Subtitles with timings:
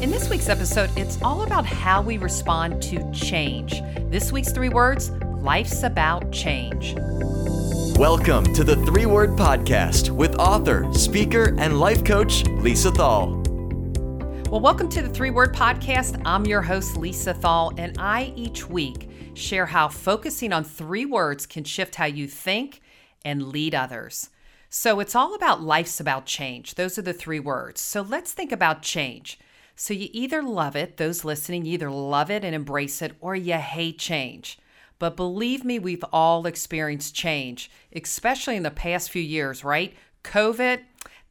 [0.00, 3.80] In this week's episode, it's all about how we respond to change.
[4.10, 6.94] This week's three words life's about change.
[7.96, 13.42] Welcome to the Three Word Podcast with author, speaker, and life coach Lisa Thal.
[14.50, 16.20] Well, welcome to the Three Word Podcast.
[16.26, 21.46] I'm your host, Lisa Thal, and I each week share how focusing on three words
[21.46, 22.82] can shift how you think
[23.24, 24.28] and lead others.
[24.68, 26.74] So it's all about life's about change.
[26.74, 27.80] Those are the three words.
[27.80, 29.38] So let's think about change.
[29.76, 33.54] So you either love it, those listening, either love it and embrace it, or you
[33.54, 34.58] hate change.
[34.98, 39.94] But believe me, we've all experienced change, especially in the past few years, right?
[40.22, 40.80] COVID,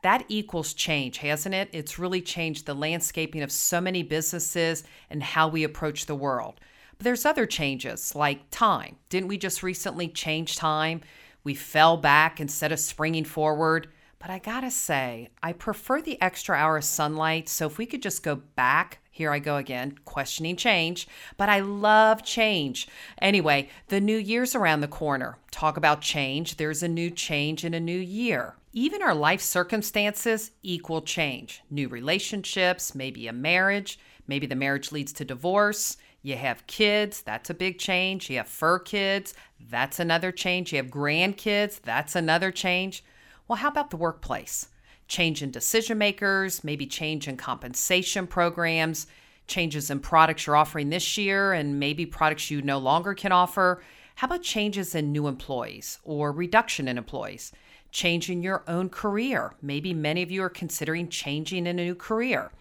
[0.01, 1.69] that equals change, hasn't it?
[1.71, 6.59] It's really changed the landscaping of so many businesses and how we approach the world.
[6.97, 8.97] But there's other changes like time.
[9.07, 11.01] Didn't we just recently change time?
[11.45, 13.87] We fell back instead of springing forward.
[14.23, 17.49] But I gotta say, I prefer the extra hour of sunlight.
[17.49, 21.59] So if we could just go back, here I go again, questioning change, but I
[21.59, 22.87] love change.
[23.21, 25.39] Anyway, the new year's around the corner.
[25.51, 26.55] Talk about change.
[26.55, 28.55] There's a new change in a new year.
[28.71, 31.61] Even our life circumstances equal change.
[31.69, 35.97] New relationships, maybe a marriage, maybe the marriage leads to divorce.
[36.21, 38.29] You have kids, that's a big change.
[38.29, 39.33] You have fur kids,
[39.69, 40.71] that's another change.
[40.71, 43.03] You have grandkids, that's another change.
[43.47, 44.69] Well, how about the workplace?
[45.07, 49.05] Change in decision makers, maybe change in compensation programs,
[49.47, 53.83] changes in products you're offering this year, and maybe products you no longer can offer.
[54.15, 57.51] How about changes in new employees or reduction in employees?
[57.91, 59.53] Change in your own career.
[59.61, 62.51] Maybe many of you are considering changing in a new career.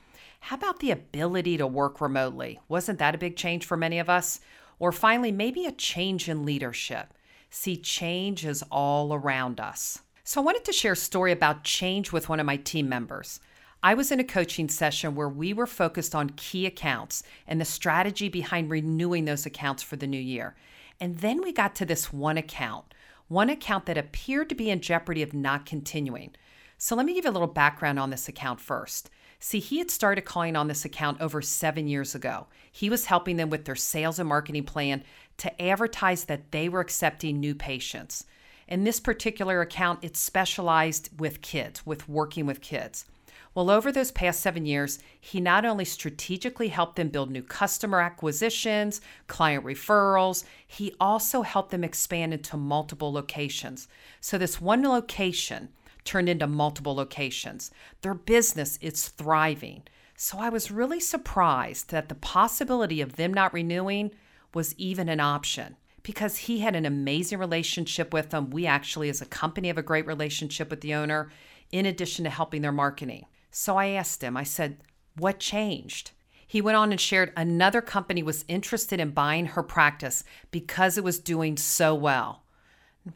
[0.41, 2.58] How about the ability to work remotely?
[2.69, 4.41] Wasn't that a big change for many of us?
[4.80, 7.14] Or finally, maybe a change in leadership.
[7.50, 10.00] See, change is all around us.
[10.33, 13.38] So I wanted to share a story about change with one of my team members.
[13.83, 17.66] I was in a coaching session where we were focused on key accounts and the
[17.66, 20.55] strategy behind renewing those accounts for the new year.
[20.98, 22.94] And then we got to this one account,
[23.28, 26.31] one account that appeared to be in jeopardy of not continuing.
[26.78, 29.10] So let me give you a little background on this account first.
[29.38, 32.47] See, he had started calling on this account over seven years ago.
[32.71, 35.04] He was helping them with their sales and marketing plan
[35.37, 38.25] to advertise that they were accepting new patients.
[38.69, 43.06] In this particular account, it's specialized with kids, with working with kids.
[43.55, 48.01] Well, over those past seven years, he not only strategically helped them build new customer
[48.01, 53.89] acquisitions, client referrals, he also helped them expand into multiple locations.
[54.22, 55.69] So, this one location
[56.05, 57.71] turned into multiple locations.
[58.01, 59.83] Their business is thriving.
[60.17, 64.12] So, I was really surprised that the possibility of them not renewing
[64.55, 68.51] was even an option because he had an amazing relationship with them.
[68.51, 71.31] We actually, as a company, have a great relationship with the owner,
[71.71, 73.27] in addition to helping their marketing.
[73.51, 74.79] So I asked him, I said,
[75.17, 76.13] What changed?
[76.47, 81.05] He went on and shared another company was interested in buying her practice because it
[81.05, 82.43] was doing so well.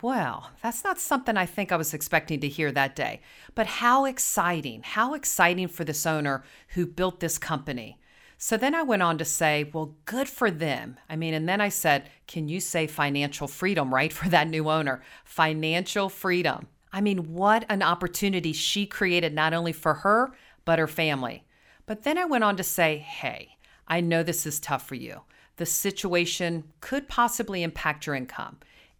[0.01, 3.21] Well, that's not something I think I was expecting to hear that day.
[3.55, 4.83] But how exciting!
[4.83, 7.99] How exciting for this owner who built this company.
[8.39, 10.99] So then I went on to say, well, good for them.
[11.09, 14.69] I mean, and then I said, can you say financial freedom, right, for that new
[14.69, 15.03] owner?
[15.25, 16.67] Financial freedom.
[16.93, 20.33] I mean, what an opportunity she created not only for her,
[20.65, 21.45] but her family.
[21.87, 23.57] But then I went on to say, hey,
[23.89, 25.23] I know this is tough for you.
[25.57, 28.59] The situation could possibly impact your income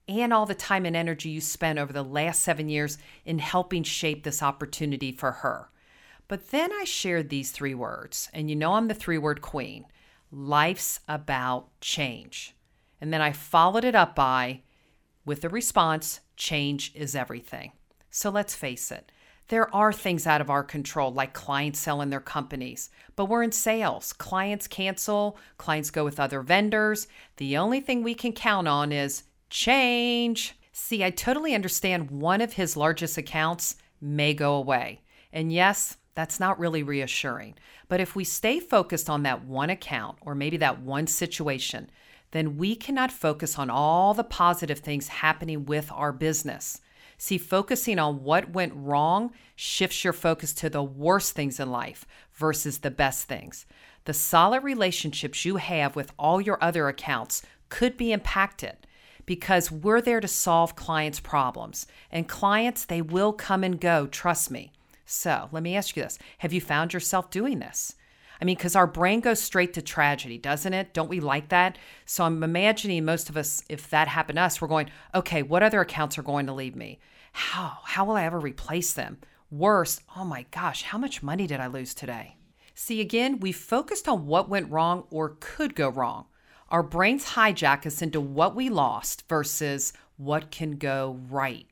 [0.09, 3.83] and all the time and energy you spent over the last seven years in helping
[3.83, 5.69] shape this opportunity for her.
[6.29, 9.87] But then I shared these three words, and you know I'm the three word queen
[10.33, 12.55] life's about change.
[13.01, 14.63] And then I followed it up by,
[15.25, 17.73] with the response, change is everything.
[18.11, 19.13] So let's face it,
[19.49, 23.53] there are things out of our control, like clients selling their companies, but we're in
[23.53, 24.13] sales.
[24.13, 27.07] Clients cancel, clients go with other vendors.
[27.37, 30.59] The only thing we can count on is change.
[30.73, 35.03] See, I totally understand one of his largest accounts may go away.
[35.33, 37.55] And yes, that's not really reassuring.
[37.89, 41.91] But if we stay focused on that one account or maybe that one situation,
[42.33, 46.81] then we cannot focus on all the positive things happening with our business.
[47.19, 52.07] See, focusing on what went wrong shifts your focus to the worst things in life
[52.33, 53.67] versus the best things.
[54.07, 58.77] The solid relationships you have with all your other accounts could be impacted
[59.27, 61.87] because we're there to solve clients' problems.
[62.11, 64.73] And clients, they will come and go, trust me.
[65.07, 67.95] So let me ask you this Have you found yourself doing this?
[68.41, 70.93] I mean, because our brain goes straight to tragedy, doesn't it?
[70.93, 71.79] Don't we like that?
[72.05, 75.63] So I'm imagining most of us, if that happened to us, we're going, okay, what
[75.63, 76.99] other accounts are going to leave me?
[77.33, 77.79] How?
[77.85, 79.19] How will I ever replace them?
[79.51, 82.37] Worse, oh my gosh, how much money did I lose today?
[82.75, 86.27] See, again, we focused on what went wrong or could go wrong.
[86.69, 91.67] Our brains hijack us into what we lost versus what can go right.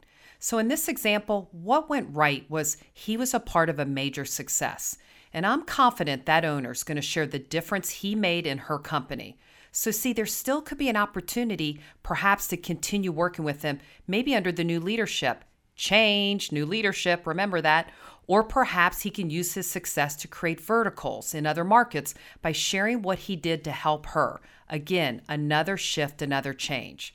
[0.44, 4.26] So, in this example, what went right was he was a part of a major
[4.26, 4.98] success.
[5.32, 8.78] And I'm confident that owner is going to share the difference he made in her
[8.78, 9.38] company.
[9.72, 14.36] So, see, there still could be an opportunity perhaps to continue working with him, maybe
[14.36, 15.46] under the new leadership.
[15.76, 17.88] Change, new leadership, remember that.
[18.26, 22.12] Or perhaps he can use his success to create verticals in other markets
[22.42, 24.42] by sharing what he did to help her.
[24.68, 27.14] Again, another shift, another change.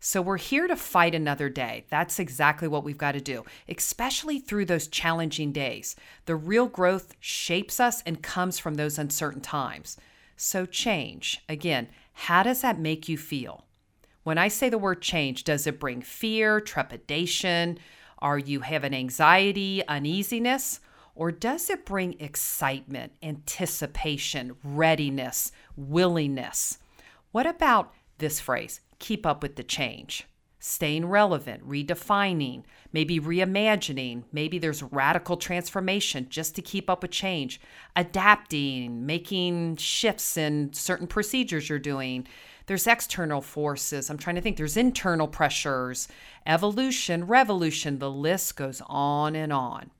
[0.00, 1.84] So we're here to fight another day.
[1.90, 5.96] That's exactly what we've got to do, especially through those challenging days.
[6.26, 9.96] The real growth shapes us and comes from those uncertain times.
[10.36, 11.42] So, change.
[11.48, 13.64] Again, how does that make you feel?
[14.22, 17.78] When I say the word change, does it bring fear, trepidation?
[18.20, 20.78] Are you having anxiety, uneasiness?
[21.16, 26.78] Or does it bring excitement, anticipation, readiness, willingness?
[27.32, 30.26] What about this phrase, keep up with the change?
[30.60, 34.24] staying relevant, redefining, maybe reimagining.
[34.32, 37.60] Maybe there's radical transformation just to keep up with change,
[37.94, 42.26] adapting, making shifts in certain procedures you're doing.
[42.66, 44.10] There's external forces.
[44.10, 44.56] I'm trying to think.
[44.56, 46.08] There's internal pressures,
[46.44, 47.98] evolution, revolution.
[47.98, 49.90] The list goes on and on.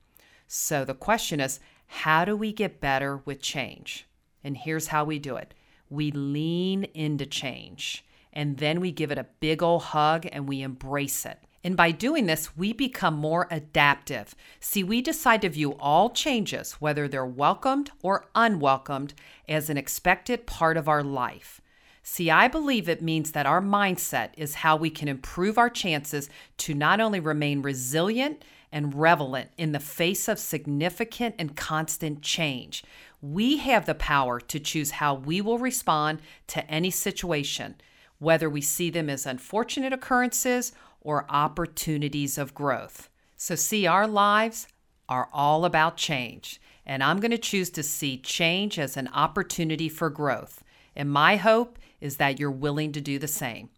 [0.47, 4.07] So the question is how do we get better with change?
[4.43, 5.53] And here's how we do it
[5.89, 10.61] we lean into change and then we give it a big old hug and we
[10.61, 11.39] embrace it.
[11.63, 14.33] And by doing this, we become more adaptive.
[14.59, 19.13] See, we decide to view all changes, whether they're welcomed or unwelcomed,
[19.47, 21.59] as an expected part of our life.
[22.01, 26.29] See, I believe it means that our mindset is how we can improve our chances
[26.59, 32.83] to not only remain resilient and relevant in the face of significant and constant change.
[33.21, 37.75] We have the power to choose how we will respond to any situation
[38.19, 40.71] whether we see them as unfortunate occurrences
[41.01, 43.09] or opportunities of growth.
[43.35, 44.67] So, see, our lives
[45.07, 49.89] are all about change, and I'm going to choose to see change as an opportunity
[49.89, 50.63] for growth.
[50.95, 53.69] And my hope is that you're willing to do the same.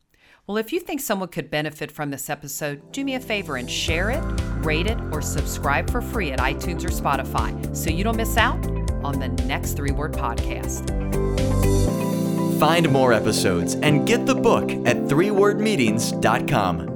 [0.47, 3.69] Well, if you think someone could benefit from this episode, do me a favor and
[3.69, 4.21] share it,
[4.65, 8.65] rate it, or subscribe for free at iTunes or Spotify so you don't miss out
[9.03, 11.30] on the next three word podcast.
[12.61, 16.90] Find more episodes and get the book at threewordmeetings.com.